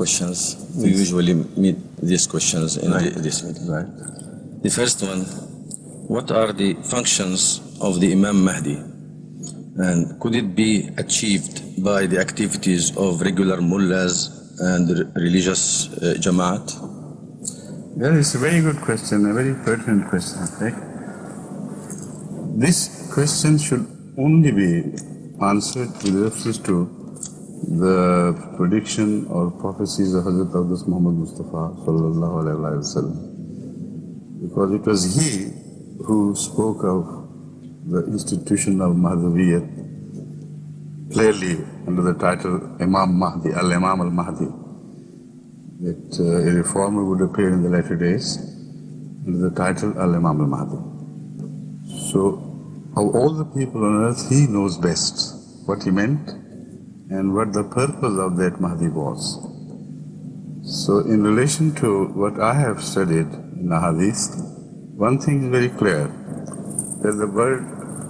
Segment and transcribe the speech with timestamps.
[0.00, 0.38] questions.
[0.82, 1.78] We usually meet
[2.10, 3.66] these questions in the- this meeting.
[3.76, 3.90] Right.
[4.66, 5.20] The first one,
[6.14, 7.40] what are the functions
[7.88, 8.78] of the Imam Mahdi?
[9.86, 10.70] And could it be
[11.04, 11.56] achieved
[11.90, 14.16] by the activities of regular mullahs
[14.70, 16.66] and re- religious uh, jamaat?
[18.02, 20.40] That is a very good question, a very pertinent question.
[20.62, 20.78] Right?
[22.64, 22.78] This
[23.14, 23.84] question should
[24.26, 24.70] only be
[25.50, 26.74] answered with reference to
[27.62, 33.16] the prediction or prophecies of Hazrat Aqdas Muhammad Mustafa sallallahu alaihi wasallam.
[34.42, 35.52] Because it was he
[36.04, 37.20] who spoke of
[37.86, 39.66] the institution of Mahdaviyyat
[41.12, 44.46] clearly under the title Imam Mahdi, Al-Imam al-Mahdi
[45.80, 48.38] that uh, a reformer would appear in the latter days
[49.26, 50.76] under the title Al Imam al Mahdi.
[52.10, 52.38] So,
[52.96, 56.39] of all the people on earth, he knows best what he meant
[57.10, 59.38] and what the purpose of that Mahdi was.
[60.62, 63.26] So, in relation to what I have studied
[63.58, 64.36] in the Hadith,
[64.94, 66.06] one thing is very clear
[67.02, 67.64] that the word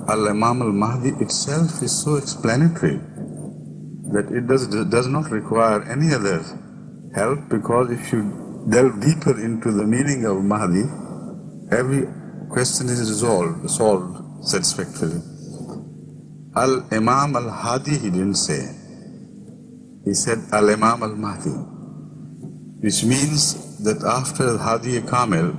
[0.09, 3.01] Al Imam al Mahdi itself is so explanatory
[4.13, 6.43] that it does, does not require any other
[7.15, 10.83] help because if you delve deeper into the meaning of Mahdi,
[11.71, 12.07] every
[12.51, 15.23] question is resolved, solved satisfactorily.
[16.57, 18.80] Al Imam al Hadi, he didn't say.
[20.05, 21.51] He said Al Imam al Mahdi,
[22.81, 25.57] which means that after Al Hadi Kamil,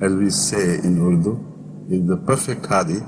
[0.00, 1.38] as we say in Urdu,
[1.90, 3.00] is the perfect Hadi,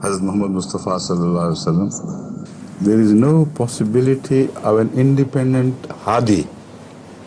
[0.00, 2.80] Hazrat Muhammad Mustafa sallallahu alaihi wasallam.
[2.80, 6.46] There is no possibility of an independent Hadi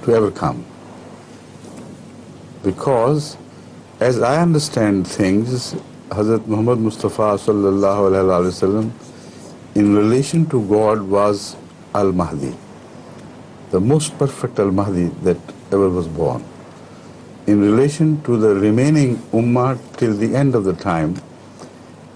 [0.03, 0.66] to ever come.
[2.63, 3.35] Because,
[3.99, 5.73] as I understand things,
[6.09, 8.91] Hazrat Muhammad Mustafa sallallahu alaihi wasallam,
[9.75, 11.57] in relation to God, was
[11.93, 12.55] Al Mahdi,
[13.71, 15.37] the most perfect Al Mahdi that
[15.71, 16.43] ever was born.
[17.47, 21.15] In relation to the remaining Ummah till the end of the time,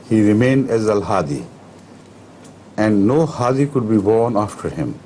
[0.10, 1.46] he remained as Al Hadi,
[2.78, 5.00] and no Hadi could be born after him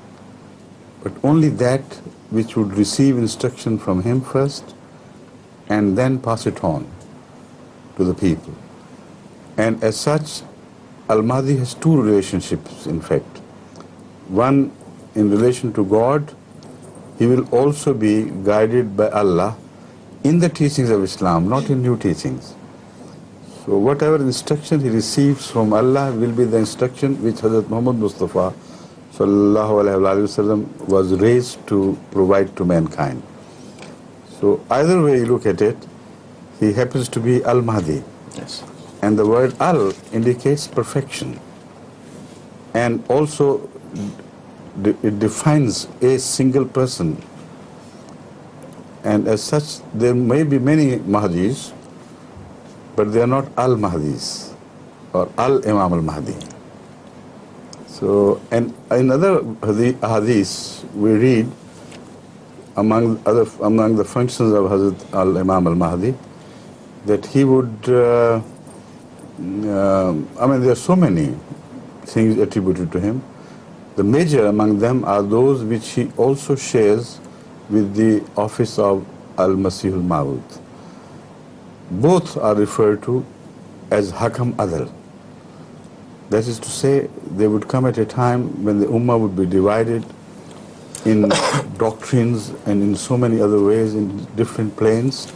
[1.02, 1.82] but only that
[2.30, 4.74] which would receive instruction from him first
[5.68, 6.86] and then pass it on
[7.96, 8.54] to the people.
[9.56, 10.42] And as such,
[11.08, 13.38] Al Mahdi has two relationships, in fact.
[14.28, 14.72] One
[15.14, 16.34] in relation to God,
[17.20, 18.12] he will also be
[18.44, 19.56] guided by Allah
[20.24, 22.54] in the teachings of Islam, not in new teachings.
[23.64, 28.54] So, whatever instruction he receives from Allah will be the instruction which Hazrat Muhammad Mustafa
[29.18, 33.22] sallallahu alaihi wasallam was raised to provide to mankind.
[34.40, 35.76] So either way you look at it,
[36.58, 38.02] he happens to be Al Mahdi,
[38.36, 38.62] Yes.
[39.02, 41.38] and the word Al indicates perfection,
[42.72, 43.68] and also
[45.02, 47.20] it defines a single person.
[49.04, 51.72] And as such, there may be many Mahdis,
[52.96, 54.52] but they are not Al Mahdis
[55.12, 56.36] or Al Imam Al Mahdi.
[57.86, 61.50] So, and in other hadi- hadiths, we read
[62.76, 66.14] among other among the functions of Hazrat Al Imam Al Mahdi
[67.06, 67.88] that he would.
[67.88, 68.40] Uh,
[69.40, 71.34] um I mean, there are so many
[72.04, 73.22] things attributed to him.
[74.00, 77.20] The major among them are those which he also shares
[77.68, 79.04] with the office of
[79.36, 80.42] Al Masih Al Maud.
[81.90, 83.26] Both are referred to
[83.90, 84.90] as Hakam Adal.
[86.30, 89.44] That is to say, they would come at a time when the Ummah would be
[89.44, 90.02] divided
[91.04, 91.28] in
[91.76, 95.30] doctrines and in so many other ways in different planes.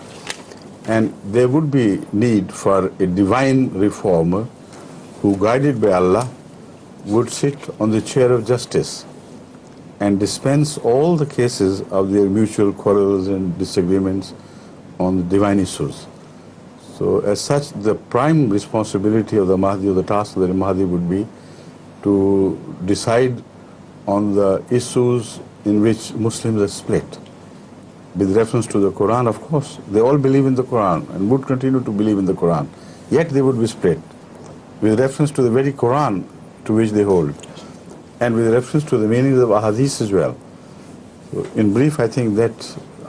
[0.86, 4.48] And there would be need for a divine reformer
[5.20, 6.30] who, guided by Allah,
[7.04, 9.04] would sit on the chair of justice
[10.00, 14.34] and dispense all the cases of their mutual quarrels and disagreements
[14.98, 16.06] on the divine issues.
[16.96, 20.84] So, as such, the prime responsibility of the Mahdi, or the task of the Mahdi,
[20.84, 21.26] would be
[22.02, 23.42] to decide
[24.06, 27.18] on the issues in which Muslims are split.
[28.14, 31.46] With reference to the Quran, of course, they all believe in the Quran and would
[31.46, 32.68] continue to believe in the Quran.
[33.10, 33.98] Yet they would be split.
[34.80, 36.24] With reference to the very Quran
[36.64, 37.34] to which they hold,
[38.20, 40.36] and with reference to the meanings of ahadith as well.
[41.32, 42.54] So in brief, I think that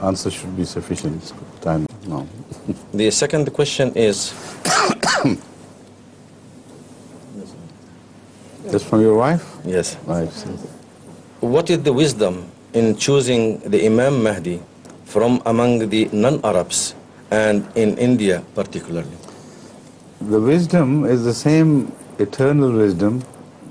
[0.02, 1.32] answer should be sufficient.
[1.60, 2.26] Time now.
[2.92, 4.32] The second question is
[8.66, 9.44] That's from your wife?
[9.64, 9.96] yes.
[10.06, 10.28] Right.
[11.40, 14.60] What is the wisdom in choosing the Imam Mahdi
[15.04, 16.94] from among the non-Arabs
[17.30, 19.16] and in India particularly?
[20.20, 23.22] The wisdom is the same eternal wisdom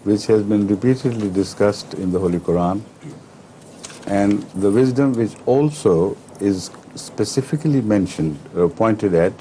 [0.05, 2.81] which has been repeatedly discussed in the Holy Quran
[4.07, 9.33] and the wisdom which also is specifically mentioned or pointed at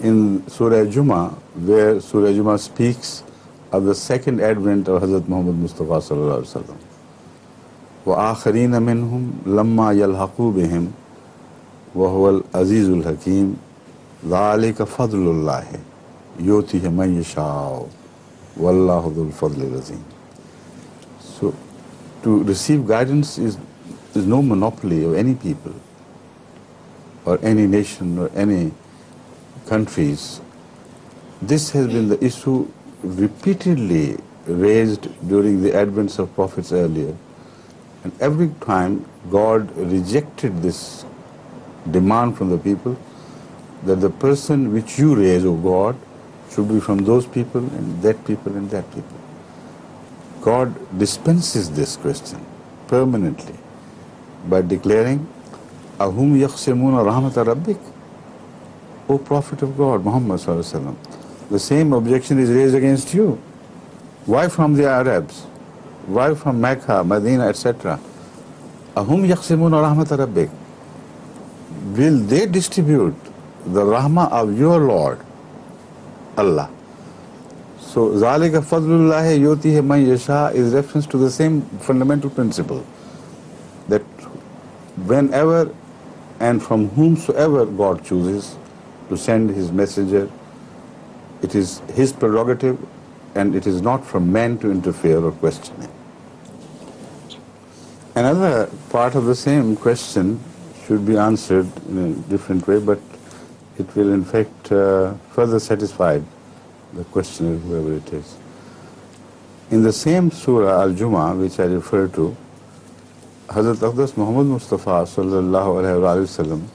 [0.00, 3.22] in Surah Juma where Surah Juma speaks
[3.70, 6.76] of the second advent of Hazrat Muhammad Mustafa sallallahu alaihi wasallam.
[8.06, 10.92] وآخرين منهم لما يلحقوا بهم
[11.94, 13.56] وهو العزيز الحكيم
[14.28, 15.64] ذلك فضل الله
[16.40, 17.86] يؤتيه من يشاء
[18.57, 20.03] Wallahudul Fadlil Azim.
[21.19, 21.55] So,
[22.23, 23.57] to receive guidance is,
[24.15, 25.73] is no monopoly of any people
[27.25, 28.71] or any nation or any
[29.67, 30.41] countries.
[31.41, 32.67] This has been the issue
[33.03, 34.17] repeatedly
[34.47, 37.15] raised during the advents of prophets earlier.
[38.03, 41.05] And every time God rejected this
[41.91, 42.97] demand from the people
[43.83, 45.95] that the person which you raise, O God,
[46.51, 49.17] should be from those people and that people and that people.
[50.41, 52.43] God dispenses this question
[52.87, 53.55] permanently
[54.47, 55.27] by declaring,
[55.99, 57.79] Ahum yaqsimuna rahmat rabbik.
[59.09, 60.39] O Prophet of God, Muhammad
[61.49, 63.41] the same objection is raised against you.
[64.25, 65.43] Why from the Arabs?
[66.05, 67.99] Why from Mecca, Medina, etc.?
[68.95, 70.51] Ahum yaqsimuna rahmat rabbik.
[71.95, 73.15] Will they distribute
[73.65, 75.19] the rahmah of your Lord,
[76.37, 76.69] Allah?
[77.79, 82.85] So, zalika fadlullahi yutihi man yasha is reference to the same fundamental principle
[83.87, 84.01] that
[85.05, 85.73] whenever
[86.39, 88.55] and from whomsoever God chooses
[89.09, 90.29] to send his messenger,
[91.41, 92.77] it is his prerogative
[93.35, 95.89] and it is not from man to interfere or question it.
[98.15, 100.39] Another part of the same question
[100.85, 102.99] should be answered in a different way, but
[103.79, 106.19] it will in fact uh, further satisfy
[106.93, 108.37] the questioner, whoever it is.
[109.69, 112.35] In the same surah Al-Jumu'ah, which I refer to,
[113.47, 116.67] Hazrat Aqdas Muhammad Mustafa sallallahu alaihi wasallam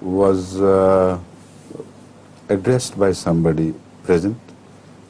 [0.00, 1.18] was uh,
[2.48, 4.38] addressed by somebody present,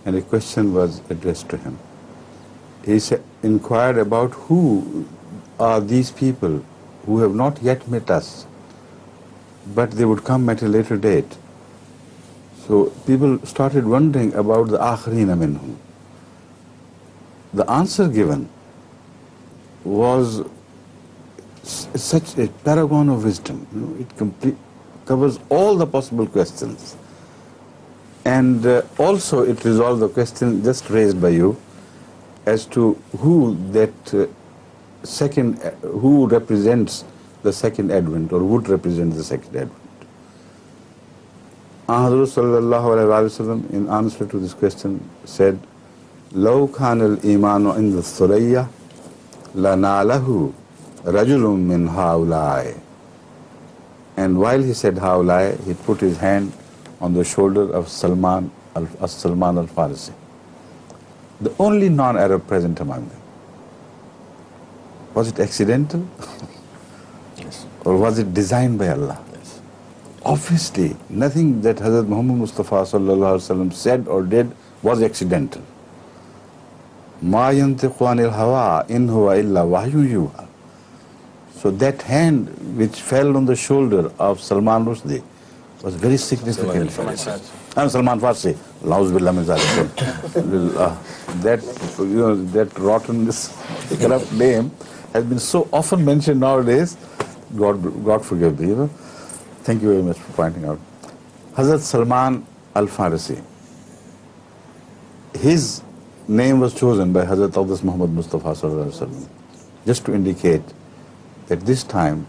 [0.04, 1.78] and a question was addressed to him.
[2.84, 3.00] He
[3.42, 5.06] inquired about who
[5.58, 6.64] are these people
[7.06, 8.46] who have not yet met us,
[9.74, 11.36] but they would come at a later date.
[12.66, 15.76] So people started wondering about the akharina minhum.
[17.54, 18.48] The answer given
[19.84, 20.42] was
[21.62, 23.66] such a paragon of wisdom.
[23.74, 24.56] You know, it complete,
[25.06, 26.96] covers all the possible questions.
[28.24, 31.60] And uh, also it resolved the question just raised by you
[32.46, 34.26] as to who that uh,
[35.04, 37.04] second, uh, who represents
[37.43, 39.81] the second advent or would represent the second advent.
[41.87, 45.57] Ahadru sallallahu alayhi wa sallam in answer to this question said,
[46.33, 48.67] لو كان الإيمان عند الثريا
[49.55, 50.51] لناله
[51.05, 52.73] رجل من هؤلاء
[54.17, 56.51] And while he said هؤلاء, he put his hand
[56.99, 60.11] on the shoulder of Salman al Salman al-Farisi,
[61.39, 63.21] the only non-Arab present among them.
[65.13, 66.60] Was it accidental Yes.
[67.84, 69.22] or was it designed by Allah?
[69.32, 69.60] Yes.
[70.24, 74.50] Obviously, nothing that Hazrat Muhammad Mustafa sallallahu alaihi wasallam said or did
[74.82, 75.62] was accidental.
[77.20, 80.48] Ma yantiqu anil hawa in huwa illa wahyu yuha.
[81.54, 85.22] So that hand which fell on the shoulder of Salman Rushdie
[85.82, 86.98] was very significant.
[87.76, 88.54] I'm Salman Farsi.
[88.82, 89.44] Lauz billah min.
[91.42, 91.62] That
[91.98, 93.30] you know that rotten,
[94.00, 94.70] corrupt name
[95.12, 96.96] has been so often mentioned nowadays.
[97.56, 98.68] God, God forgive me.
[98.68, 98.86] You know.
[99.64, 100.80] Thank you very much for pointing out.
[101.54, 103.42] Hazrat Salman Al Farisi.
[105.34, 105.82] His
[106.28, 109.28] name was chosen by Hazrat Aqdas Muhammad Mustafa sallallahu
[109.86, 110.62] just to indicate
[111.48, 112.26] that this time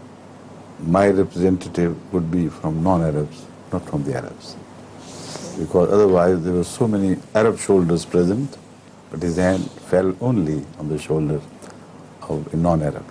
[0.80, 4.56] my representative would be from non-Arabs, not from the Arabs.
[5.58, 8.58] Because otherwise there were so many Arab shoulders present,
[9.10, 11.40] but his hand fell only on the shoulder
[12.22, 13.04] of a non-Arab.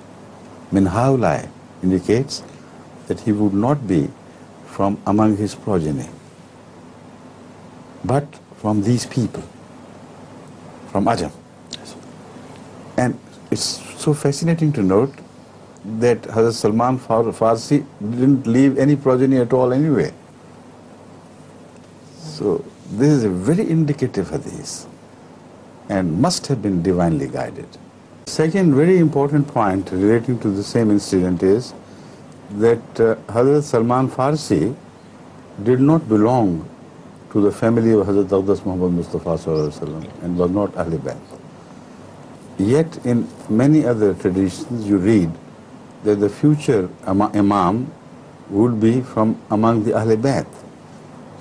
[0.72, 1.50] Min haulai
[1.84, 2.44] indicates
[3.08, 4.10] that he would not be
[4.66, 6.10] from among his progeny,
[8.04, 8.26] but
[8.58, 9.44] from these people,
[10.88, 11.32] from Ajam.
[12.98, 13.20] And
[13.52, 15.14] it's so fascinating to note
[16.00, 20.12] that Hazrat Salman Far- Farsi didn't leave any progeny at all anyway.
[22.20, 24.88] So this is a very indicative hadith
[25.90, 27.68] and must have been divinely guided.
[28.26, 31.74] Second very important point relating to the same incident is
[32.52, 34.76] that uh, Hazrat Salman Farsi
[35.64, 36.68] did not belong
[37.32, 39.32] to the family of Hazrat Aqdas Muhammad Mustafa
[40.24, 41.18] and was not Ahl Bayt.
[42.58, 45.32] Yet in many other traditions you read
[46.04, 47.92] that the future Imam
[48.50, 50.48] would be from among the Ahl Bayt.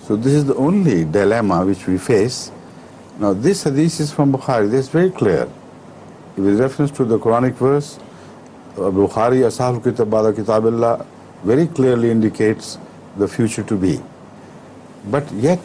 [0.02, 2.50] So this is the only dilemma which we face.
[3.18, 4.70] Now this hadith is from Bukhari.
[4.70, 5.48] This is very clear.
[6.36, 7.98] With reference to the Quranic verse,
[8.76, 11.06] uh, Bukhari Ashab Kitab Bada Kitabillah
[11.44, 12.78] very clearly indicates
[13.18, 14.00] the future to be.
[15.10, 15.60] But yet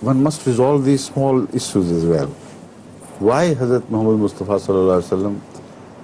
[0.00, 2.28] one must resolve these small issues as well.
[3.18, 5.40] Why Hazrat Muhammad Mustafa Wasallam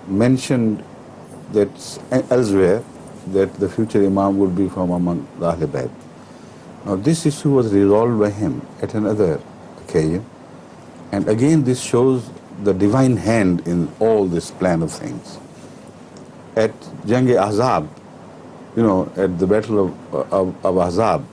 [0.07, 0.85] mentioned
[1.53, 1.71] that
[2.31, 2.83] elsewhere
[3.29, 5.91] that the future Imam would be from among the Ahl Bayt.
[6.85, 9.41] Now this issue was resolved by him at another
[9.81, 10.27] occasion
[11.13, 12.29] and again this shows
[12.63, 15.39] the divine hand in all this plan of things.
[16.57, 16.73] At
[17.07, 17.89] Jang-e Ahzab,
[18.77, 21.25] you know, at the battle of, of, of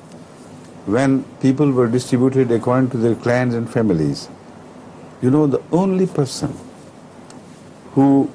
[0.85, 4.29] when people were distributed according to their clans and families,
[5.21, 6.55] you know, the only person
[7.93, 8.31] who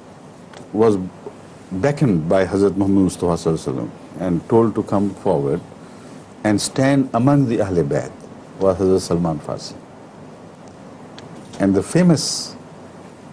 [0.73, 0.97] was
[1.73, 3.89] beckoned by Hazrat Muhammad Mustafa
[4.21, 5.61] and told to come forward
[6.45, 8.13] and stand among the Ahl Bayt
[8.61, 9.75] was Hazrat Salman Farsi.
[11.59, 12.56] And the famous,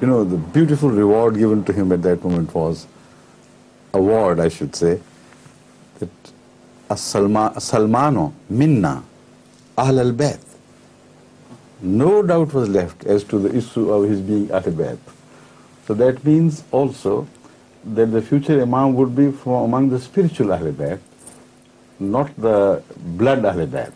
[0.03, 2.87] you know, the beautiful reward given to him at that moment was,
[3.93, 4.99] award I should say,
[5.99, 6.09] that
[6.89, 9.01] As-Salma- Salmano minna
[9.77, 10.41] Ahl al-Bayt.
[11.81, 14.99] No doubt was left as to the issue of his being Ahl Bayt.
[15.87, 17.25] So that means also
[17.85, 20.99] that the future Imam would be from among the spiritual Ahl al Bayt,
[21.97, 22.83] not the
[23.21, 23.93] blood Ahl al Bayt.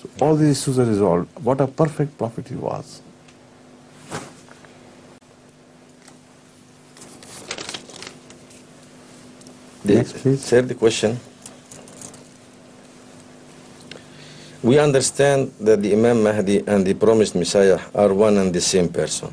[0.00, 1.44] So all these issues are resolved.
[1.44, 3.02] What a perfect prophet he was.
[9.88, 10.44] The Next, please.
[10.44, 11.18] third question.
[14.62, 18.90] We understand that the Imam Mahdi and the promised Messiah are one and the same
[18.90, 19.32] person.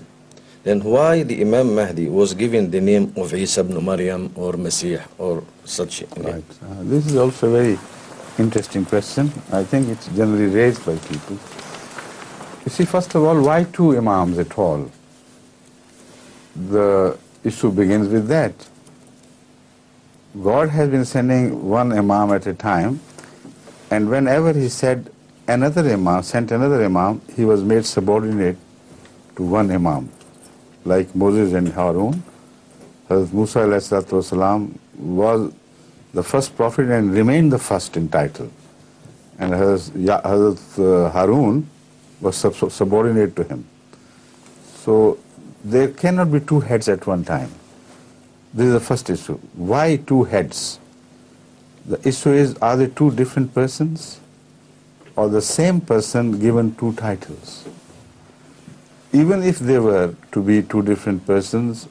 [0.64, 5.02] Then why the Imam Mahdi was given the name of Isa ibn Maryam or Messiah
[5.18, 6.36] or such a name?
[6.36, 6.44] Right.
[6.64, 7.80] Uh, this is also a very
[8.40, 9.34] interesting question.
[9.52, 11.38] I think it's generally raised by people.
[12.64, 14.90] You see, first of all, why two Imams at all?
[16.70, 18.54] The issue begins with that.
[20.43, 23.01] God has been sending one Imam at a time,
[23.91, 25.11] and whenever He said
[25.49, 28.57] another Imam, sent another Imam, he was made subordinate
[29.37, 30.11] to one Imam.
[30.85, 32.23] Like Moses and Harun,
[33.09, 35.53] Hazrat Musa والسلام, was
[36.15, 38.51] the first prophet and remained the first in title.
[39.39, 41.69] And Hazrat, Ya- Hazrat uh, Harun
[42.21, 43.67] was sub- subordinate to him.
[44.77, 45.19] So
[45.65, 47.51] there cannot be two heads at one time.
[48.56, 49.38] This is the first issue.
[49.56, 50.80] Why two heads?
[51.86, 54.22] The issue is are they two different persons
[55.18, 57.68] or the same person given two titles?
[59.12, 61.90] Even if they were to be two different persons,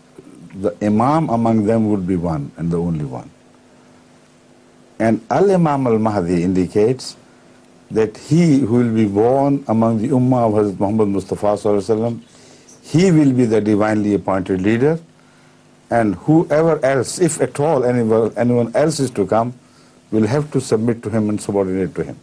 [0.54, 3.28] the Imam among them would be one and the only one.
[4.98, 7.16] And Al Imam al Mahdi indicates
[7.90, 12.18] that he who will be born among the Ummah of Hazrat Muhammad Mustafa
[12.82, 14.98] he will be the divinely appointed leader,
[15.94, 19.54] and whoever else, if at all anyone, anyone else is to come,
[20.10, 22.18] will have to submit to him and subordinate to him.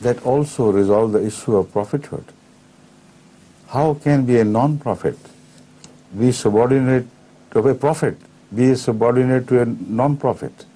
[0.00, 2.24] That also resolves the issue of prophethood.
[3.68, 5.18] How can be a non-prophet
[6.18, 7.06] be subordinate
[7.50, 8.16] to a prophet,
[8.54, 10.66] be a subordinate to a non-prophet?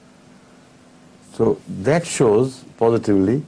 [1.34, 3.44] So that shows positively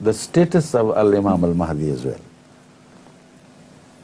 [0.00, 2.20] the status of Al-Imam al-Mahdi as well.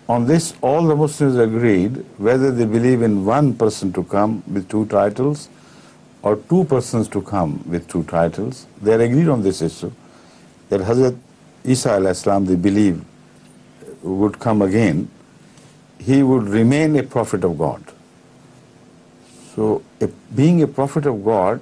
[0.09, 4.69] On this, all the Muslims agreed whether they believe in one person to come with
[4.69, 5.49] two titles
[6.23, 8.67] or two persons to come with two titles.
[8.83, 9.93] They are agreed on this issue
[10.69, 11.17] that Hazrat
[11.65, 15.09] Isa alayhi salam, they believe, uh, would come again.
[15.99, 17.83] He would remain a prophet of God.
[19.55, 19.83] So,
[20.35, 21.61] being a prophet of God,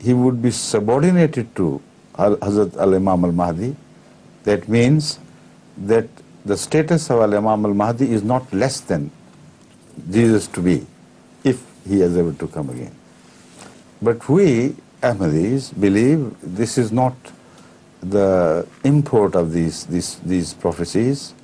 [0.00, 1.82] he would be subordinated to
[2.14, 3.76] Hazrat Al Imam al Mahdi.
[4.44, 5.18] That means
[5.76, 6.08] that
[6.46, 9.10] the status of Al Imam al Mahdi is not less than
[10.10, 10.86] Jesus to be,
[11.42, 12.94] if he is ever to come again.
[14.00, 17.14] But we, Ahmadis, believe this is not
[18.00, 21.34] the import of these, these, these prophecies.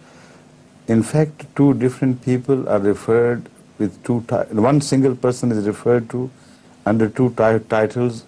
[0.87, 6.31] In fact, two different people are referred with two one single person is referred to
[6.87, 8.25] under two titles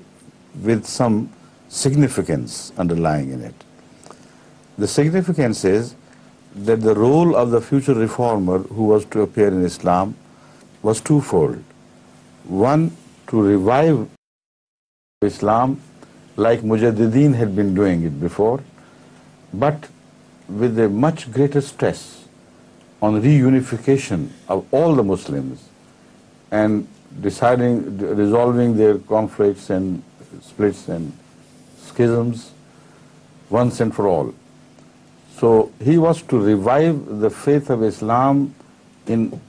[0.62, 1.30] with some
[1.68, 3.54] significance underlying in it.
[4.78, 5.94] The significance is
[6.54, 10.16] that the role of the future reformer who was to appear in Islam
[10.82, 11.62] was twofold.
[12.44, 12.96] One,
[13.28, 14.08] to revive
[15.22, 15.80] Islam
[16.36, 18.62] like Mujaddideen had been doing it before,
[19.52, 19.88] but
[20.48, 22.24] with a much greater stress
[23.00, 25.68] on reunification of all the Muslims
[26.50, 26.86] and
[27.20, 30.02] deciding, resolving their conflicts and
[30.40, 31.16] splits and
[31.78, 32.52] schisms
[33.50, 34.34] once and for all.
[35.38, 38.54] So he was to revive the faith of Islam
[39.06, 39.40] in,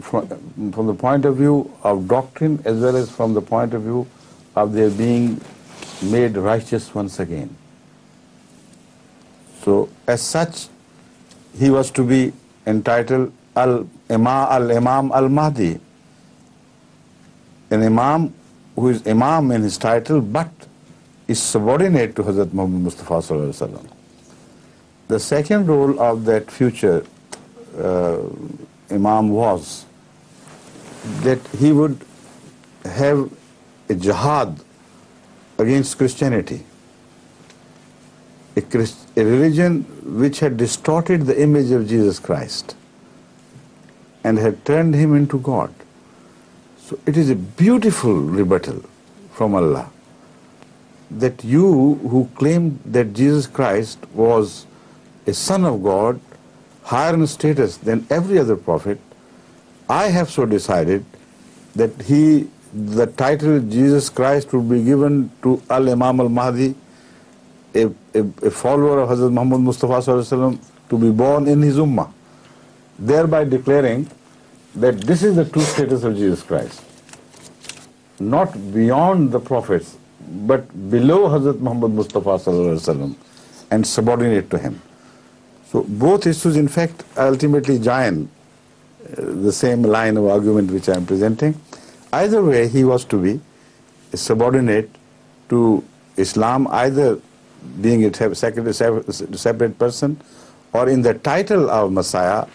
[0.00, 0.28] from,
[0.72, 4.06] from the point of view of doctrine as well as from the point of view
[4.56, 5.40] of their being
[6.02, 7.54] made righteous once again.
[9.62, 10.68] So as such,
[11.58, 12.32] he was to be
[12.66, 15.78] entitled Al-Imam Al-Imam Al-Mahdi,
[17.70, 18.34] an Imam
[18.74, 20.50] who is Imam in his title but
[21.28, 24.03] is subordinate to Hazrat Muhammad Mustafa Sallallahu Alaihi Wasallam.
[25.08, 27.04] The second role of that future
[27.78, 28.20] uh,
[28.90, 29.84] Imam was
[31.22, 32.00] that he would
[32.84, 33.30] have
[33.88, 34.60] a jihad
[35.58, 36.64] against Christianity,
[38.56, 39.82] a, Christ, a religion
[40.20, 42.76] which had distorted the image of Jesus Christ
[44.22, 45.74] and had turned him into God.
[46.78, 48.82] So it is a beautiful rebuttal
[49.32, 49.90] from Allah
[51.10, 54.66] that you who claim that Jesus Christ was
[55.26, 56.20] a son of God,
[56.82, 58.98] higher in status than every other prophet,
[59.88, 61.04] I have so decided
[61.74, 66.74] that he, the title Jesus Christ would be given to Al Imam Al Mahdi,
[67.74, 72.12] a, a, a follower of Hazrat Muhammad Mustafa Sallallahu to be born in his ummah,
[72.98, 74.08] thereby declaring
[74.76, 76.82] that this is the true status of Jesus Christ.
[78.20, 79.96] Not beyond the prophets,
[80.46, 83.16] but below Hazrat Muhammad Mustafa Sallallahu
[83.70, 84.80] and subordinate to him.
[85.74, 90.94] So both issues, in fact, ultimately join uh, the same line of argument which I
[90.94, 91.60] am presenting.
[92.12, 93.40] Either way, he was to be
[94.14, 94.88] subordinate
[95.48, 95.82] to
[96.16, 97.18] Islam, either
[97.80, 98.72] being a separate,
[99.36, 100.20] separate person,
[100.72, 102.46] or in the title of Messiah,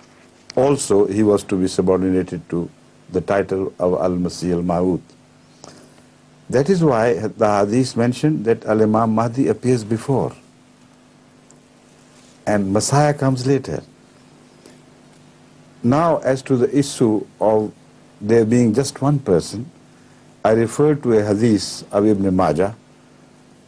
[0.56, 2.70] also he was to be subordinated to
[3.12, 5.02] the title of Al-Masih al-Ma'ud.
[6.50, 10.34] That is why the hadith mentioned that Al-Imam Mahdi appears before
[12.50, 13.84] and Messiah comes later.
[15.84, 17.72] Now, as to the issue of
[18.20, 19.70] there being just one person,
[20.44, 22.76] I refer to a hadith of Ibn Majah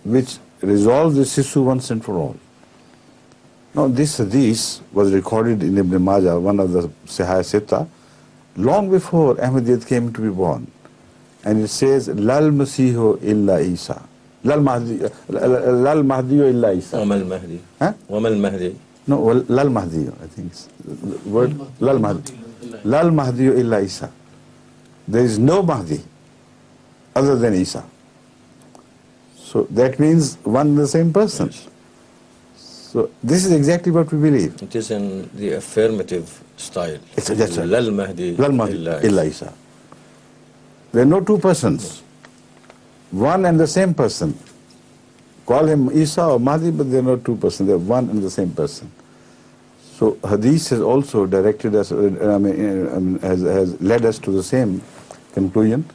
[0.03, 2.37] which resolves this issue once and for all.
[3.75, 7.87] Now, this hadith was recorded in Ibn Majah, one of the Sahih Sita,
[8.57, 10.71] long before Ahmadiyyat came to be born.
[11.45, 14.01] And it says, Lal Masihu illa Isa.
[14.44, 14.98] Lal Mahdi,
[15.30, 16.98] Lal Mahdi illa Isa.
[16.98, 17.92] وما المهدي Huh?
[18.10, 18.72] وما المهدي
[19.08, 22.32] No, well, Lal Mahdi, I think it's the word Lal Mahdi.
[22.84, 24.10] Lal Mahdi illa Isa.
[25.08, 26.00] There is no Mahdi
[27.14, 27.84] other than Isa.
[29.38, 31.50] So that means one and the same person.
[32.56, 34.60] So this is exactly what we believe.
[34.62, 36.26] It is in the affirmative
[36.56, 36.98] style.
[37.16, 37.68] It's- that's right.
[37.68, 39.52] لا المهدي Lal Mahdi إلا illa Isa.
[40.92, 42.02] There are no two persons.
[43.11, 44.37] One and the same person.
[45.45, 47.67] Call him Isa or Mahdi, but they're not two persons.
[47.67, 48.91] They're one and the same person.
[49.81, 52.37] So Hadith has also directed us, I mean, I
[52.99, 54.81] mean, has, has led us to the same
[55.33, 55.85] conclusion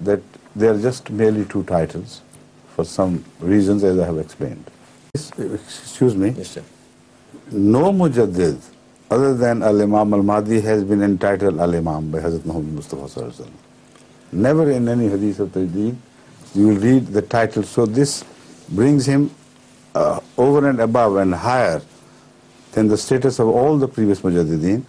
[0.00, 0.20] that
[0.56, 2.22] they are just merely two titles
[2.74, 4.64] for some reasons as I have explained.
[5.14, 6.30] Excuse me.
[6.30, 6.64] Yes, sir.
[7.50, 8.60] No mujaddid
[9.10, 14.32] other than Al-Imam Al-Mahdi has been entitled Al-Imam by Hazrat Muhammad Mustafa Sallallahu Alaihi Wasallam.
[14.32, 15.96] Never in any hadith of Tajdeed
[16.54, 17.62] you will read the title.
[17.62, 18.24] So this
[18.68, 19.30] brings him
[19.94, 21.82] uh, over and above and higher
[22.72, 24.84] than the status of all the previous mujaddideen.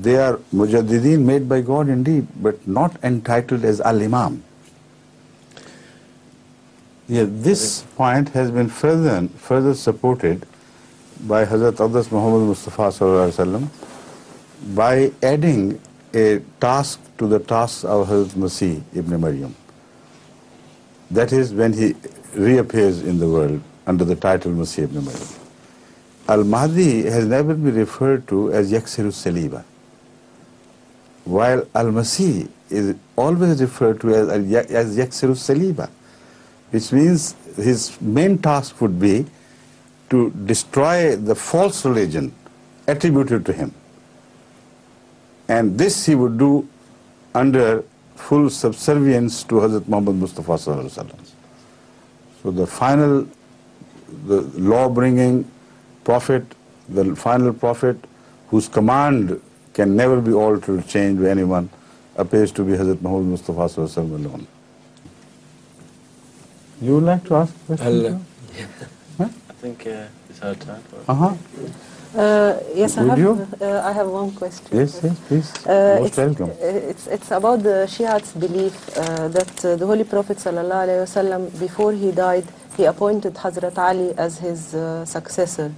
[0.00, 4.42] They are mujaddideen made by God indeed, but not entitled as Al-Imam.
[7.06, 10.46] Yeah, this point has been further further supported
[11.26, 13.68] by Hazrat Aqdas Muhammad Mustafa Wasallam
[14.74, 15.78] by adding
[16.14, 19.54] a task to the task of Hazrat Masih Ibn Maryam.
[21.14, 21.94] That is when he
[22.34, 25.08] reappears in the world under the title Masih Ibn.
[26.28, 29.62] Al-Mahdi has never been referred to as Yaksiru Saliba,
[31.24, 34.28] while Al-Masih is always referred to as,
[34.70, 35.88] as Yaksiru Saliba,
[36.70, 39.24] which means his main task would be
[40.10, 42.34] to destroy the false religion
[42.88, 43.72] attributed to him.
[45.46, 46.68] And this he would do
[47.36, 47.84] under
[48.16, 51.30] full subservience to Hazrat Muhammad Mustafa Sallallahu Alaihi Wasallam.
[52.42, 53.26] So the final,
[54.26, 55.50] the law-bringing
[56.04, 56.44] prophet,
[56.88, 57.96] the final prophet
[58.48, 59.40] whose command
[59.72, 61.68] can never be altered or changed by anyone
[62.16, 64.46] appears to be Hazrat Muhammad Mustafa Sallallahu Alaihi Wasallam alone.
[66.80, 67.86] You would like to ask a question?
[67.86, 68.20] هل
[69.18, 69.28] Huh?
[69.50, 70.80] I think uh, it's our turn.
[70.90, 71.34] for- Uh-huh.
[72.14, 73.48] Uh, yes, I have, you?
[73.60, 74.66] Uh, I have one question.
[74.70, 75.66] Yes, yes, please.
[75.66, 76.50] Uh, Most it's, welcome.
[76.60, 82.12] It's, it's about the Shiites' belief uh, that uh, the Holy Prophet sallallahu before he
[82.12, 82.44] died,
[82.76, 85.72] he appointed Hazrat Ali as his uh, successor.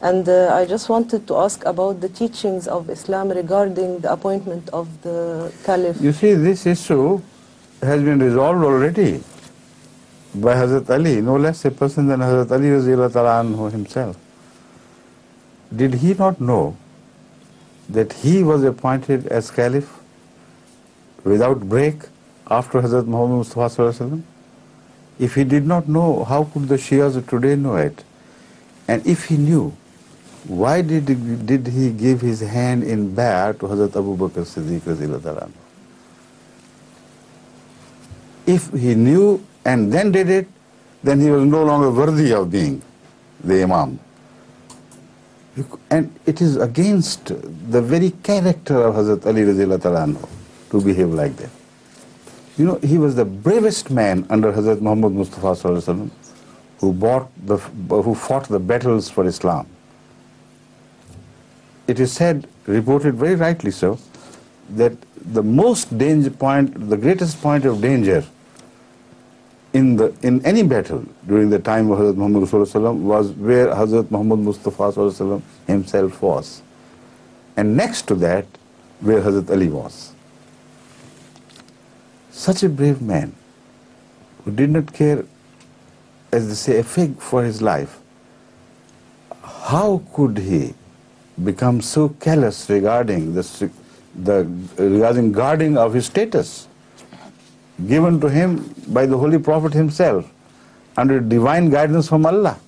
[0.00, 4.68] And uh, I just wanted to ask about the teachings of Islam regarding the appointment
[4.70, 6.00] of the Caliph.
[6.00, 7.20] You see, this issue
[7.82, 9.24] has been resolved already
[10.36, 14.16] by Hazrat Ali, no less a person than Hazrat Ali Ta'ala himself.
[15.74, 16.76] Did he not know
[17.88, 20.00] that he was appointed as Caliph
[21.24, 22.02] without break
[22.50, 24.22] after Hazrat Muhammad Mustafa?
[25.18, 28.04] If he did not know, how could the Shias of today know it?
[28.88, 29.76] And if he knew,
[30.46, 35.52] why did he, did he give his hand in bay'ah to Hazrat Abu Bakr Siddiq?
[38.46, 40.48] If he knew and then did it,
[41.04, 42.82] then he was no longer worthy of being
[43.44, 44.00] the Imam.
[45.90, 50.28] And it is against the very character of Hazrat Ali anhu
[50.70, 51.50] to behave like that.
[52.56, 56.10] You know, he was the bravest man under Hazrat Muhammad Mustafa
[56.78, 59.66] who, bought the, who fought the battles for Islam.
[61.86, 63.98] It is said, reported very rightly so,
[64.70, 64.92] that
[65.32, 68.24] the most danger point, the greatest point of danger
[69.72, 74.40] in the in any battle during the time of Hazrat Muhammad was where Hazrat Muhammad
[74.40, 76.62] Mustafa himself was.
[77.56, 78.46] And next to that,
[79.00, 80.12] where Hazrat Ali was.
[82.30, 83.34] Such a brave man
[84.44, 85.24] who did not care,
[86.32, 88.00] as they say, a fig for his life.
[89.42, 90.74] How could he
[91.44, 93.70] become so callous regarding the,
[94.16, 96.66] the regarding guarding of his status?
[97.86, 100.30] Given to him by the Holy Prophet himself
[100.96, 102.58] under divine guidance from Allah.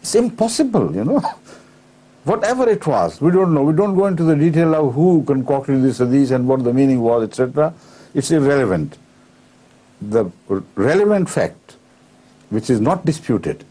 [0.00, 1.20] It's impossible, you know.
[2.24, 3.62] Whatever it was, we don't know.
[3.62, 7.00] We don't go into the detail of who concocted this hadith and what the meaning
[7.00, 7.74] was, etc.
[8.14, 8.96] It's irrelevant.
[10.00, 10.30] The
[10.76, 11.76] relevant fact,
[12.50, 13.64] which is not disputed,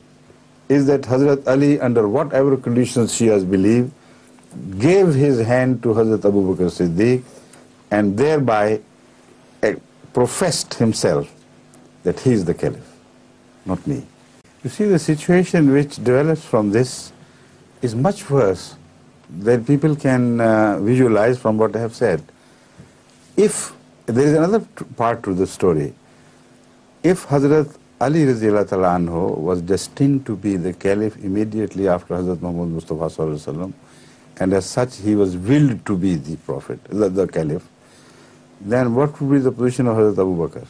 [0.69, 3.91] is that Hazrat Ali, under whatever conditions Shias believe,
[4.79, 7.23] gave his hand to Hazrat Abu Bakr Siddiq
[7.89, 8.81] and thereby
[10.13, 11.33] professed himself
[12.03, 12.95] that he is the caliph,
[13.65, 14.03] not me.
[14.63, 17.11] You see, the situation which develops from this
[17.81, 18.75] is much worse
[19.29, 22.23] than people can uh, visualize from what I have said.
[23.37, 23.73] If
[24.05, 24.59] there is another
[24.97, 25.93] part to the story,
[27.03, 33.71] if Hazrat Ali anhu was destined to be the caliph immediately after Hazrat Muhammad Mustafa
[34.39, 37.67] and as such he was willed to be the prophet, the, the caliph,
[38.65, 40.67] then what would be the position of Hazrat Abu Bakr?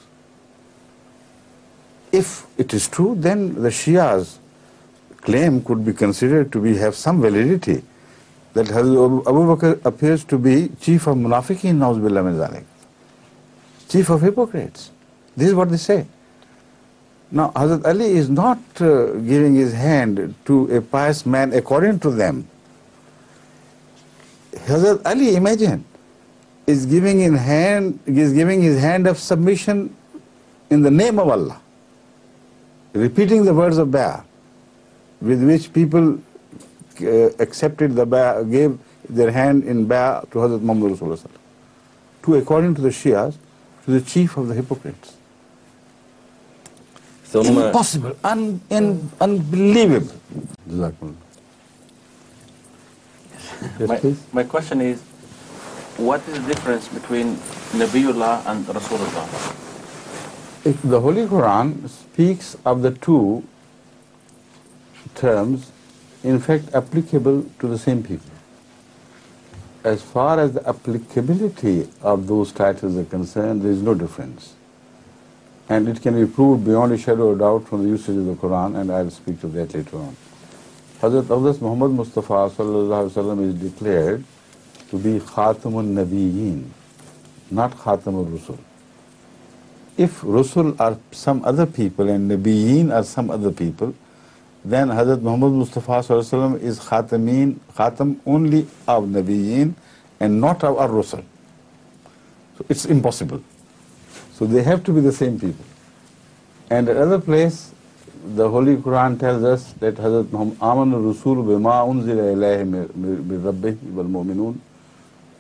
[2.12, 4.38] If it is true, then the Shias
[5.17, 7.84] claim could be considered to be have some validity
[8.54, 12.63] that Hazrat Abu Bakr appears to be chief of munafiqeen, na'uzubillah min zalik,
[13.88, 14.91] chief of hypocrites.
[15.36, 16.06] This is what they say.
[17.32, 22.12] Now, Hazrat Ali is not uh, giving his hand to a pious man according to
[22.12, 22.47] them.
[24.54, 25.86] Hazrat Ali, imagine,
[26.71, 29.95] is giving in hand is giving his hand of submission
[30.69, 31.60] in the name of Allah,
[32.93, 34.23] repeating the words of Bay'ah,
[35.21, 38.79] with which people uh, accepted the Bay'ah, gave
[39.10, 41.31] their hand in Bay'ah to Hazrat Muhammad Rasulullah
[42.23, 43.36] to according to the Shias,
[43.86, 45.17] to the chief of the hypocrites.
[47.31, 50.15] ثم Impossible, un, in, unbelievable.
[50.69, 51.15] Jazakumullah.
[53.79, 54.19] Yes, my, please.
[54.34, 55.01] my question is,
[55.97, 57.36] what is the difference between
[57.73, 59.25] Nabiullah and Rasulullah?
[60.65, 63.43] If the Holy Quran speaks of the two
[65.15, 65.71] terms,
[66.23, 68.30] in fact, applicable to the same people.
[69.84, 74.54] As far as the applicability of those titles are concerned, there is no difference.
[75.69, 78.36] And it can be proved beyond a shadow of doubt from the usage of the
[78.36, 80.15] Quran, and I'll speak to that later on.
[80.99, 82.45] Hazrat Hazrat Muhammad Mustafa
[83.41, 84.23] is declared
[84.91, 86.65] to be Khatamun Nabiyyin,
[87.49, 88.58] not Khatamul Rusul.
[89.97, 93.95] If Rusul are some other people and Nabiyyin are some other people,
[94.65, 99.73] then Hazrat Muhammad Mustafa sallallahu is Khatameen, Khatam only of Nabiyyin
[100.19, 101.23] and not of our Rusul.
[102.58, 103.41] So So it's impossible.
[104.34, 105.63] So they have to be the same people.
[106.69, 107.71] And at other place,
[108.36, 113.77] the Holy Quran tells us that Hazrat Muhammad Aman Rasul bima unzila ilayhi min rabbih
[113.93, 114.60] wal mu'minun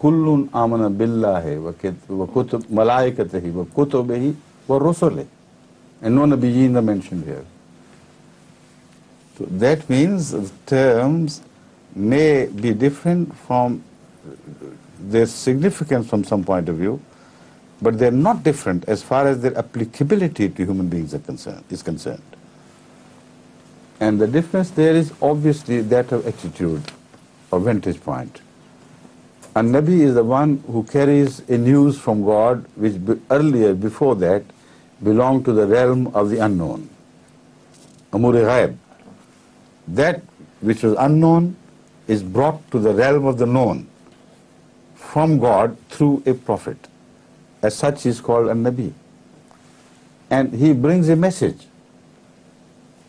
[0.01, 2.25] kullun amana billahi wa kit- wa
[3.65, 4.35] kutubihi
[4.67, 5.27] wa rusulihi.
[6.01, 7.45] And no nabiyyin are mentioned here.
[9.37, 11.41] So that means the terms
[11.95, 13.83] may be different from
[14.99, 16.99] their significance from some point of view,
[17.81, 21.83] but they're not different as far as their applicability to human beings are concerned, is
[21.83, 22.21] concerned.
[23.99, 26.91] And the difference there is obviously that of attitude
[27.51, 28.41] or vantage point.
[29.53, 32.95] A Nabi is the one who carries a news from God which
[33.29, 34.43] earlier, before that,
[35.03, 36.89] belonged to the realm of the unknown.
[38.13, 38.77] Amur ghaib.
[39.89, 40.21] That
[40.61, 41.57] which was unknown
[42.07, 43.87] is brought to the realm of the known
[44.95, 46.87] from God through a prophet.
[47.61, 48.93] As such, he is called a Nabi.
[50.29, 51.67] And he brings a message,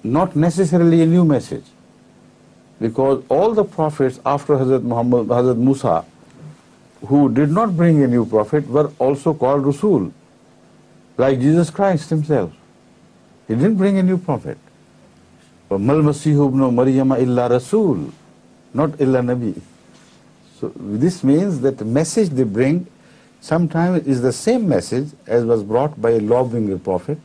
[0.02, 1.66] not necessarily a new message.
[2.80, 6.04] Because all the prophets after Hazrat Muhammad, Hazrat Musa,
[7.06, 10.12] who did not bring a new prophet, were also called Rasul,
[11.16, 12.52] like Jesus Christ himself.
[13.48, 14.58] He didn't bring a new prophet.
[15.70, 18.12] Mal Masihu ibn Maryam illa Rasul,
[18.74, 19.60] not illa Nabi.
[20.60, 22.86] So this means that the message they bring
[23.40, 27.18] sometimes is the same message as was brought by a lawbringer prophet,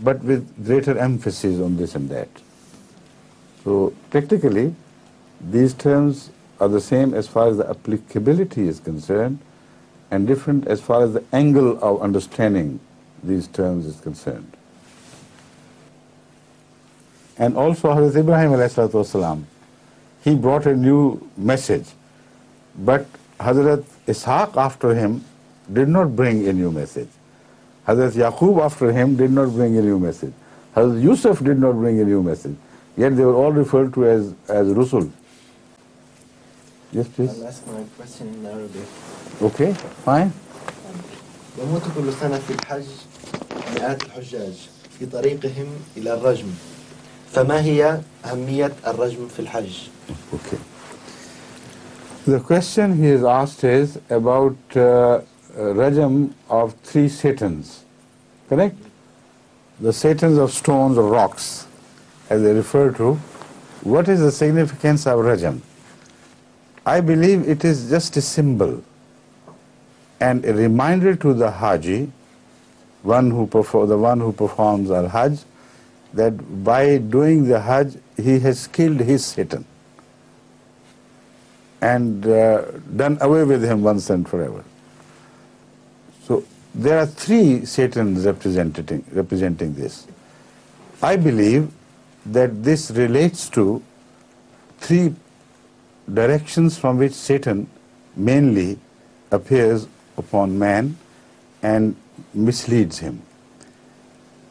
[0.00, 2.28] but with greater emphasis on this and that.
[3.64, 4.74] So practically,
[5.40, 9.38] these terms are the same as far as the applicability is concerned,
[10.10, 12.78] and different as far as the angle of understanding
[13.22, 14.56] these terms is concerned.
[17.38, 19.44] And also Hazrat Ibrahim wasalam,
[20.22, 21.86] he brought a new message.
[22.76, 23.06] But
[23.38, 25.24] Hazrat Ishaq after him
[25.72, 27.08] did not bring a new message.
[27.86, 30.34] Hazrat Yaqub after him did not bring a new message.
[30.76, 32.56] Hazrat Yusuf did not bring a new message.
[32.96, 35.10] Yet they were all referred to as, as Rusul.
[36.91, 37.29] Yes, please.
[37.41, 38.87] I'll ask my question in Arabic.
[39.41, 39.73] Okay,
[40.05, 40.31] fine.
[41.57, 42.85] يموت كل سنة في الحج
[43.75, 44.69] مئات الحجاج
[44.99, 45.67] في طريقهم
[45.97, 46.47] إلى الرجم
[47.31, 49.89] فما هي أهمية الرجم في الحج؟
[50.33, 50.57] Okay.
[52.27, 55.21] The question he has asked is about uh,
[55.57, 57.83] rajam of three satans,
[58.49, 58.77] correct?
[59.79, 61.67] The satans of stones or rocks,
[62.29, 63.13] as they refer to.
[63.83, 65.61] What is the significance of rajam?
[66.86, 68.82] I believe it is just a symbol
[70.20, 72.10] and a reminder to the haji,
[73.02, 75.40] one who perform, the one who performs al hajj,
[76.14, 79.64] that by doing the hajj he has killed his satan
[81.80, 82.62] and uh,
[82.96, 84.64] done away with him once and forever.
[86.24, 90.06] So there are three satans representing representing this.
[91.02, 91.70] I believe
[92.26, 93.82] that this relates to
[94.78, 95.14] three
[96.11, 97.67] directions from which Satan
[98.15, 98.79] mainly
[99.31, 100.97] appears upon man
[101.61, 101.95] and
[102.33, 103.21] misleads him.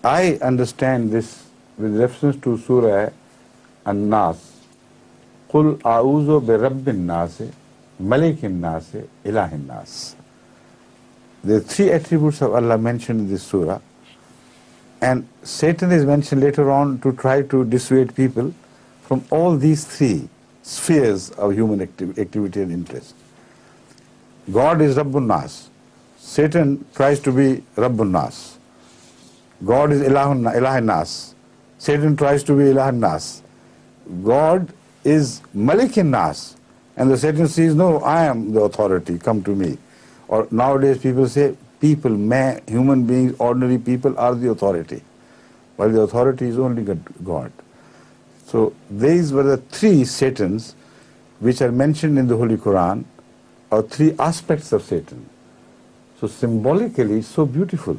[0.03, 1.47] I understand this
[1.79, 3.11] with reference to Surah
[3.87, 4.51] An-Nas.
[5.51, 7.51] قُلْ أَعُوذُ بِرَبِّ النَّاسِ
[8.03, 10.15] مَلِكِ النَّاسِ إِلَهِ النَّاسِ
[11.45, 13.79] The three attributes of Allah mentioned in this surah
[15.01, 18.55] and Satan is mentioned later on to try to dissuade people
[19.03, 20.29] from all these three
[20.64, 23.16] spheres of human acti- activity and interest.
[24.52, 25.70] God is Rabbun Nas.
[26.18, 28.58] Satan tries to be Rabbun Nas.
[29.66, 31.36] God is Ilahun Nas.
[31.78, 33.42] Satan tries to be Ilahin Nas.
[34.24, 36.56] God is Malikin Nas.
[36.98, 39.78] And the Satan says, no, I am the authority, come to me.
[40.28, 45.02] Or nowadays people say, people, man, human beings, ordinary people are the authority.
[45.78, 46.84] While the authority is only
[47.24, 47.52] God.
[48.50, 50.74] So these were the three Satans
[51.40, 53.06] which are mentioned in the Holy Quran,
[53.70, 55.30] or three aspects of Satan.
[56.20, 57.98] So symbolically, so beautiful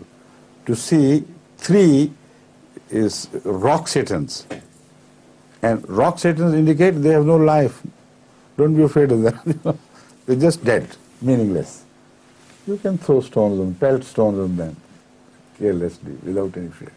[0.67, 1.25] to see
[1.57, 2.13] three
[2.91, 4.45] is rock Satans.
[5.63, 7.81] And rock Satans indicate they have no life.
[8.57, 9.79] Don't be afraid of them.
[10.27, 10.89] They're just dead,
[11.23, 11.85] meaningless.
[12.67, 14.77] You can throw stones on pelt stones on them,
[15.57, 16.93] carelessly, without any fear.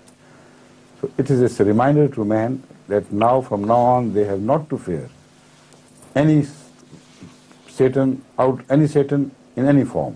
[0.99, 4.69] So it is a reminder to man that now, from now on, they have not
[4.71, 5.05] to fear
[6.23, 6.39] any
[7.77, 10.15] Satan out, any Satan in any form,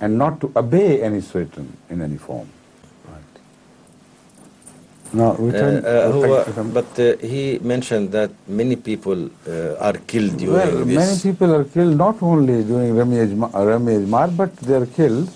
[0.00, 2.48] and not to obey any Satan in any form.
[3.10, 3.36] Right.
[5.20, 5.84] Now return.
[5.84, 7.44] Uh, uh, هو- but uh, he
[7.74, 10.96] mentioned that many people uh, are killed during well, this.
[11.02, 15.30] many people are killed not only during Ma- Mar, but they are killed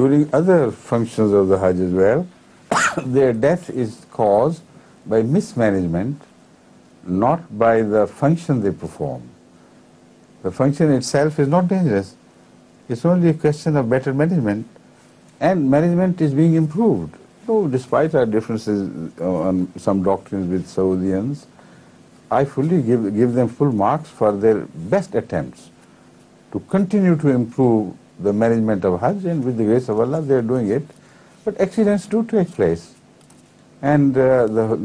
[0.00, 2.26] during other functions of the Hajj as well,
[3.18, 4.62] their death is caused
[5.06, 6.20] by mismanagement,
[7.06, 9.22] not by the function they perform.
[10.42, 12.16] The function itself is not dangerous.
[12.88, 14.66] It's only a question of better management,
[15.40, 17.16] and management is being improved.
[17.46, 21.46] So, despite our differences uh, on some doctrines with Saudians,
[22.30, 24.60] I fully give, give them full marks for their
[24.94, 25.70] best attempts
[26.52, 30.34] to continue to improve the management of Hajj, and with the grace of Allah, they
[30.34, 30.84] are doing it.
[31.44, 32.93] But accidents do take place,
[33.83, 34.75] and uh, the,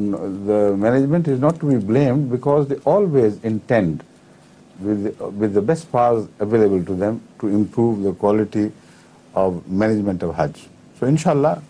[0.47, 4.05] the management is not to be blamed because they always intend,
[4.81, 8.73] with the, with the best powers available to them, to improve the quality
[9.35, 10.69] of management of Hajj.
[11.01, 11.63] So, inshallah,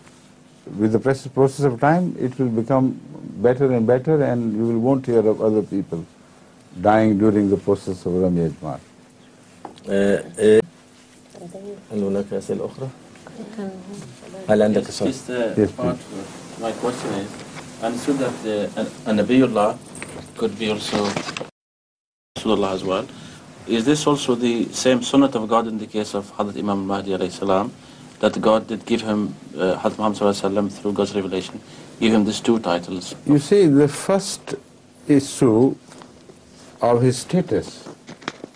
[0.77, 2.99] with the process process of time, it will become
[3.41, 6.05] better and better, and you will won't hear of other people
[6.81, 8.79] dying during the process of Rami Ajmal.
[9.89, 10.61] آه، آه،
[11.91, 12.87] هل هناك أسئلة أخرى؟
[14.49, 15.95] هل عندك Yes, سؤال؟
[16.60, 17.30] My question is,
[17.82, 19.78] I understood that uh, a, a Nabiullah
[20.36, 21.06] could be also
[22.36, 23.08] Rasulullah as well.
[23.66, 27.12] Is this also the same sunnah of God in the case of Hadrat Imam Mahdi
[27.12, 27.72] alayhi salam,
[28.18, 31.60] that God did give him, uh, Hadrat Muhammad wasallam, through God's revelation,
[31.98, 33.14] give him these two titles?
[33.24, 34.54] You see, the first
[35.08, 35.74] issue
[36.82, 37.88] of his status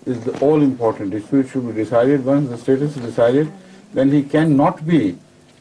[0.04, 1.40] is the all-important issue.
[1.40, 2.22] It should be decided.
[2.22, 3.50] Once the status is decided,
[3.94, 5.16] then he cannot be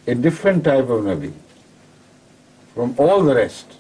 [0.08, 1.32] a different type of Nabi
[2.74, 3.74] from all the rest,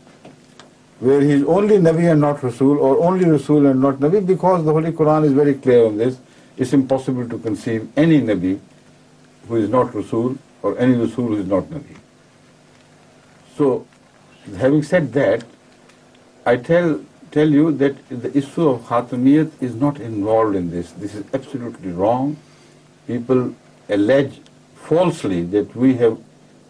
[0.99, 4.63] where he is only Nabi and not Rasul, or only Rasul and not Nabi, because
[4.63, 6.19] the Holy Quran is very clear on this.
[6.57, 8.59] It's impossible to conceive any Nabi
[9.47, 11.97] who is not Rasul, or any Rasul who is not Nabi.
[13.57, 13.85] So,
[14.57, 15.43] having said that,
[16.45, 17.01] I tell
[17.31, 20.91] tell you that the issue of Khatamiyat is not involved in this.
[20.91, 22.37] This is absolutely wrong.
[23.07, 23.55] People
[23.89, 24.39] allege
[24.75, 26.19] falsely that we have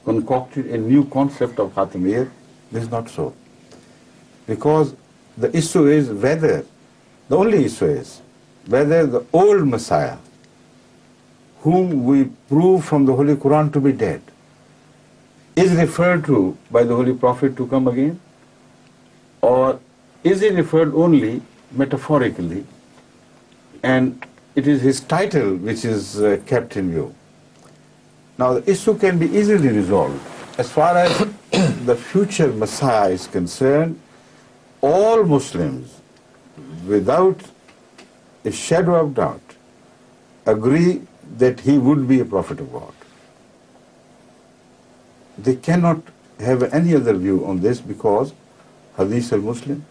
[0.04, 2.30] concocted a new concept of Khatamiyat.
[2.72, 3.34] This is not so.
[4.48, 4.96] Because
[5.38, 6.66] the issue is whether,
[7.30, 8.22] the only issue is
[8.68, 10.18] whether the old Messiah,
[11.62, 14.22] whom we prove from the Holy Quran to be dead,
[15.56, 18.20] is referred to by the Holy Prophet to come again?
[19.42, 19.80] Or
[20.24, 22.66] is he referred only metaphorically
[23.84, 27.14] and it is his title which is uh, kept in view?
[28.38, 30.20] Now the issue can be easily resolved.
[30.58, 31.18] As far as
[31.86, 34.00] the future Messiah is concerned,
[34.82, 36.02] all Muslims,
[36.88, 37.40] without
[38.46, 39.42] a shadow of doubt,
[40.46, 41.02] agree
[41.38, 42.94] that he would be a prophet of God
[45.38, 46.02] they cannot
[46.40, 48.34] have any other view on this because
[48.98, 49.86] Hadith al-Muslim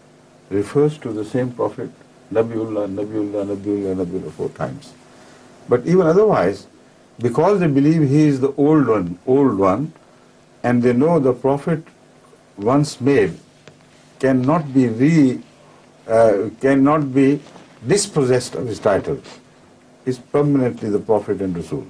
[0.50, 1.90] refers to the same prophet,
[2.32, 4.92] Nabiullah, Nabiullah, Nabiullah, Nabiullah four times.
[5.68, 6.66] But even otherwise,
[7.18, 9.92] because they believe he is the old one, old one,
[10.62, 11.82] and they know the prophet
[12.56, 13.38] once made
[14.20, 15.40] cannot be re,
[16.06, 17.40] uh, cannot be
[17.86, 19.20] dispossessed of his title.
[20.04, 21.86] Is permanently the prophet and Rasul.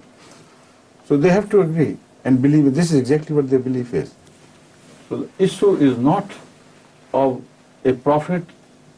[1.07, 2.75] So they have to agree and believe.
[2.75, 4.15] This is exactly what their belief is.
[5.09, 6.31] So the issue is not
[7.15, 7.43] of
[7.85, 8.45] a prophet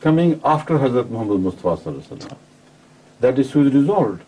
[0.00, 2.36] coming after Hazrat Muhammad Mustafa.
[3.20, 4.22] That issue is resolved.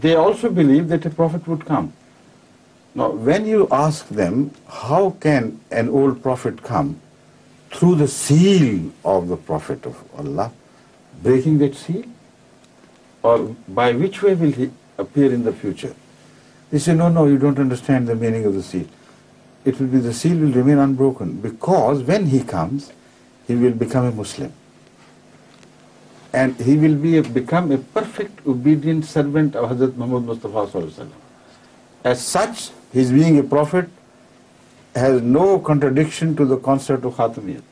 [0.00, 1.92] They also believe that a prophet would come.
[2.94, 7.00] Now, when you ask them, how can an old prophet come
[7.70, 10.52] through the seal of the prophet of Allah,
[11.22, 12.04] breaking that seal?
[13.22, 15.94] Or by which way will he appear in the future?
[16.70, 18.86] They say, no, no, you don't understand the meaning of the seal.
[19.64, 22.92] It will be, the seal will remain unbroken because when he comes,
[23.46, 24.52] he will become a Muslim.
[26.32, 31.08] And he will be a, become a perfect obedient servant of Hazrat Muhammad Mustafa.
[32.04, 33.88] As such, his being a prophet
[34.94, 37.62] has no contradiction to the concept of Khatamiyat.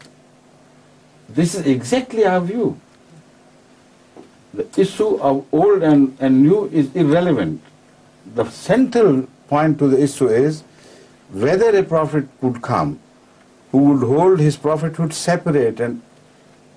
[1.29, 2.79] This is exactly our view.
[4.53, 7.63] The issue of old and, and new is irrelevant.
[8.35, 10.65] The central point to the issue is
[11.33, 12.99] whether a prophet could come
[13.71, 16.03] who would hold his prophethood separate and,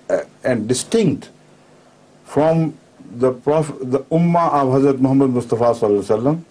[0.10, 1.30] uh, and distinct
[2.24, 2.78] from
[3.16, 6.44] the, prof- the ummah of Hazrat Muhammad Mustafa Sallallahu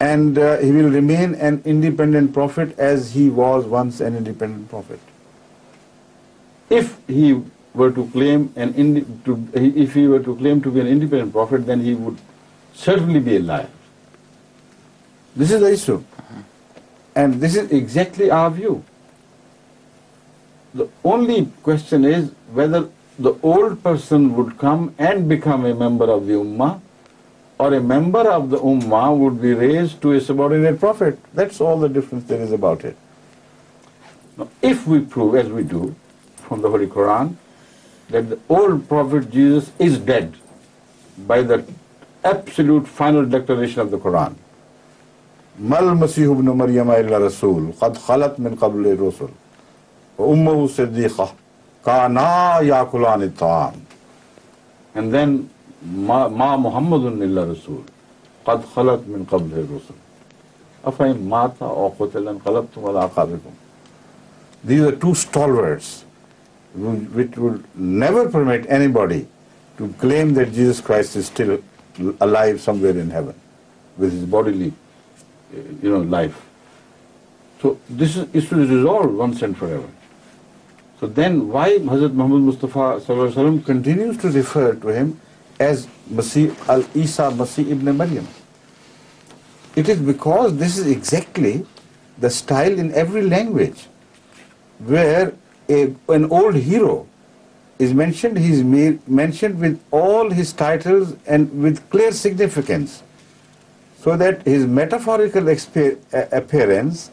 [0.00, 4.98] and uh, he will remain an independent prophet as he was once an independent prophet.
[6.70, 7.42] If he
[7.74, 8.72] were to claim an
[9.24, 12.18] to, if he were to claim to be an independent prophet, then he would
[12.72, 13.68] certainly be a liar.
[15.36, 16.02] This is the issue,
[17.14, 18.82] and this is exactly our view.
[20.74, 22.88] The only question is whether
[23.20, 26.80] the old person would come and become a member of the ummah,
[27.60, 31.18] or a member of the Ummah would be raised to a subordinate prophet.
[31.34, 32.96] That's all the difference there is about it.
[34.38, 35.94] Now, if we prove, as we do,
[36.48, 37.34] from the Holy Quran,
[38.08, 40.32] that the old prophet Jesus is dead
[41.26, 41.62] by the
[42.24, 44.34] absolute final declaration of the Quran.
[45.58, 49.30] Mal Masih ibn Maryam illa Rasul, qad khalat min qabli rusul,
[50.16, 50.66] wa ummuhu
[51.83, 53.85] kana yakulan ta'am.
[54.95, 55.49] And then
[55.85, 57.83] ما, ما محمد إلا رسول
[58.45, 59.97] قد خلت من قبله الرسل
[60.85, 63.53] أفإن مات أو قتل انقلبتم على أعقابكم
[64.63, 66.05] These are two stalwarts
[66.75, 69.27] which will never permit anybody
[69.77, 71.59] to claim that Jesus Christ is still
[72.19, 73.35] alive somewhere in heaven
[73.97, 74.73] with his bodily
[75.83, 76.41] you know, life.
[77.61, 79.87] So this is, is to resolve once and forever.
[81.00, 83.00] So then why Hazrat Muhammad Mustafa
[83.64, 85.18] continues to refer to him
[85.58, 88.28] as Masih al-Isa Masih ibn Maryam.
[89.76, 91.64] It is because this is exactly
[92.18, 93.86] the style in every language
[94.80, 95.32] where
[95.70, 97.06] a, an old hero
[97.78, 98.62] is mentioned, he is
[99.08, 103.02] mentioned with all his titles and with clear significance
[104.00, 107.10] so that his metaphorical appearance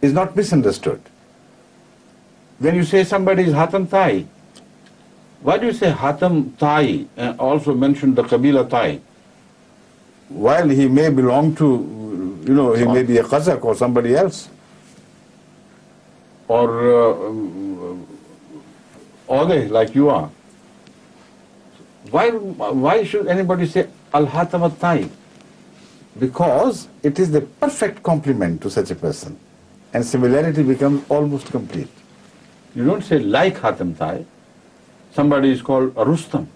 [0.00, 1.00] is not misunderstood.
[2.62, 4.24] When you say somebody is Hatam Tai,
[5.42, 9.00] why do you say Hatam Tai and also mention the Kabila Tai?
[10.28, 11.66] While he may belong to,
[12.46, 14.48] you know, he may be a Kazakh or somebody else.
[16.46, 16.68] Or
[19.28, 20.30] uh, they like you are.
[22.12, 25.08] Why, why should anybody say Al-Hatam Tai?
[26.16, 29.36] Because it is the perfect complement to such a person.
[29.92, 31.88] And similarity becomes almost complete.
[32.74, 34.24] You don't say like Hatam Tai.
[35.12, 36.48] Somebody is called Rustam.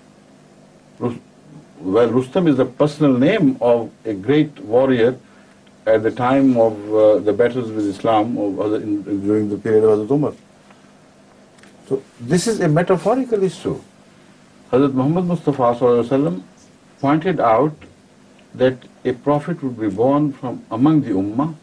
[0.98, 5.18] Well, Rustam is the personal name of a great warrior
[5.86, 10.10] at the time of uh, the battles with Islam in, during the period of Hazrat
[10.10, 10.32] Umar.
[11.88, 13.80] So this is a metaphorical issue.
[14.72, 16.42] Hazrat Muhammad Mustafa
[17.00, 17.74] pointed out
[18.54, 21.54] that a prophet would be born from among the Ummah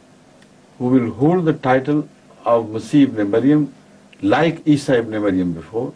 [0.77, 2.07] who will hold the title
[2.45, 3.73] of Masih ibn Maryam
[4.23, 5.93] like Isa ibn Maryam before,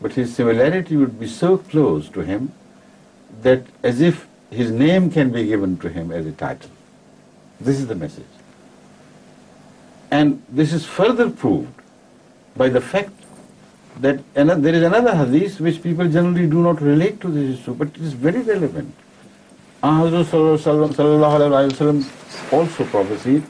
[0.00, 2.52] but his similarity would be so close to him
[3.42, 6.70] that as if his name can be given to him as a title.
[7.60, 8.24] This is the message.
[10.10, 11.72] And this is further proved
[12.56, 13.10] by the fact
[14.00, 17.88] that there is another hadith which people generally do not relate to this issue, but
[17.88, 18.94] it is very relevant.
[19.82, 20.32] Hazrat
[22.52, 23.42] also prophesied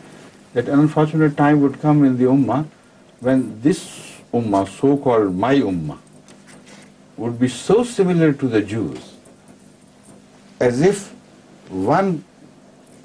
[0.55, 2.67] that an unfortunate time would come in the Ummah
[3.25, 5.99] when this Ummah, so-called my Ummah,
[7.17, 9.15] would be so similar to the Jews
[10.61, 11.15] as if
[11.69, 12.25] one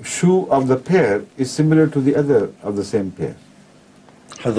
[0.03, 3.36] shoe of the pair is similar to the other of the same pair.
[4.43, 4.57] Yes,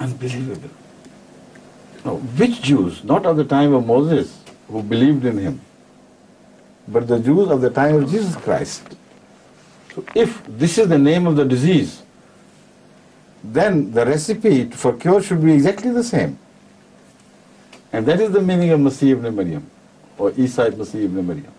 [0.00, 0.70] unbelievable.
[2.04, 3.02] Now, which Jews?
[3.04, 5.60] Not of the time of Moses, who believed in him,
[6.86, 8.82] but the Jews of the time of Jesus Christ.
[9.94, 12.02] So if this is the name of the disease,
[13.42, 16.38] then the recipe for cure should be exactly the same.
[17.92, 19.70] And that is the meaning of Masih ibn Maryam,
[20.18, 21.52] or Isa Masih ibn Maryam.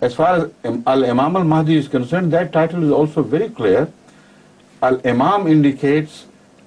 [0.00, 0.50] As far as
[0.86, 3.90] Al-Imam al-Mahdi is concerned, that title is also very clear.
[4.82, 6.26] Al-Imam indicates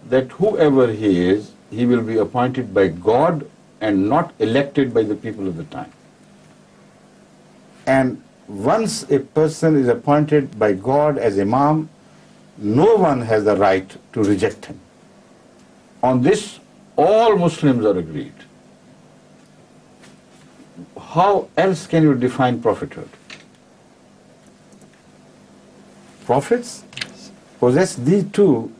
[0.10, 3.48] that whoever he is, he will be appointed by God
[3.80, 5.92] and not elected by the people of the time.
[7.86, 11.90] And once a person is appointed by God as Imam,
[12.62, 14.80] no one has the right to reject him.
[16.04, 16.60] On this,
[16.96, 18.34] all Muslims are agreed.
[21.00, 23.10] How else can you define prophethood?
[26.26, 26.84] Prophets
[27.60, 28.72] possess these two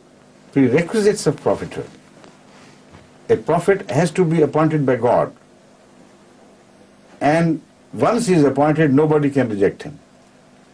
[0.52, 1.90] prerequisites of prophethood.
[3.30, 5.34] A prophet has to be appointed by God.
[7.20, 7.62] And
[7.94, 10.00] once he is appointed, nobody can reject him.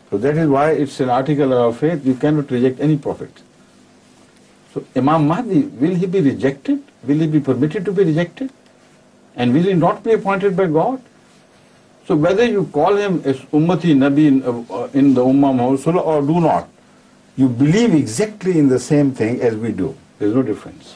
[0.09, 3.31] So that is why it's an article of faith, you cannot reject any prophet.
[4.73, 6.81] So Imam Mahdi, will he be rejected?
[7.03, 8.51] Will he be permitted to be rejected?
[9.35, 11.01] And will he not be appointed by God?
[12.07, 16.21] So whether you call him as Ummati Nabi in, uh, in the Ummah Muhammad or
[16.21, 16.69] do not,
[17.35, 19.95] you believe exactly in the same thing as we do.
[20.17, 20.95] There is no difference.